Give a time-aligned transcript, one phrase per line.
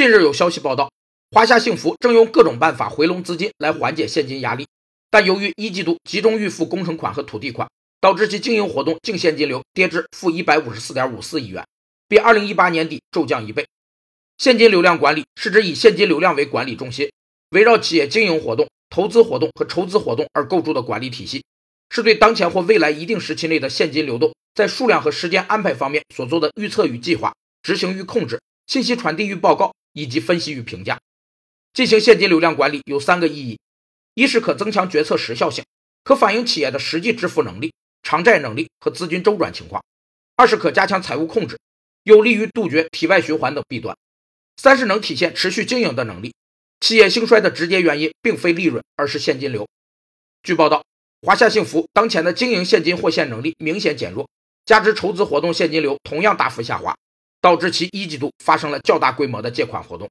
[0.00, 0.90] 近日有消息报道，
[1.30, 4.66] 华夏幸福正用各种办法回笼资金来缓解现金压力，
[5.10, 7.68] 但由于一季度集中预付工程款和土地款，
[8.00, 11.62] 导致其经营活动净现金流跌至负一百五十四点五四亿元，
[12.08, 13.66] 比二零一八年底骤降一倍。
[14.38, 17.10] 现金流量管理是指以现金流量为管理中心，
[17.50, 21.44] 围绕企业经营活动、投资活动和筹资活动而构筑的管理体系，
[21.90, 29.70] 是对当前或未来一定时期内的现金流动在数量和时间安排方面所做的预测与计划、执行与控制、信息传递与报告。
[29.92, 31.00] 以及分析与评价，
[31.72, 33.58] 进行现金流量管理有三个意义：
[34.14, 35.64] 一是可增强决策时效性，
[36.04, 37.72] 可反映企业的实际支付能力、
[38.02, 39.82] 偿债能力和资金周转情况；
[40.36, 41.58] 二是可加强财务控制，
[42.04, 43.94] 有利于杜绝体外循环等弊端；
[44.56, 46.34] 三是能体现持续经营的能力。
[46.80, 49.68] 企业兴衰的直接原因并非利润，而是现金流。
[50.42, 50.82] 据报道，
[51.20, 54.26] 华夏幸福当前的经营现金获现能力明显减弱，
[54.64, 56.96] 加之筹资活动现金流同样大幅下滑。
[57.40, 60.08] 导致其一季度发生了较大规模的借款活动。